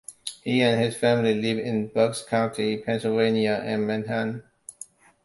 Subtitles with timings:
[0.41, 4.41] He and his family live in Bucks County, Pennsylvania, and Manhattan.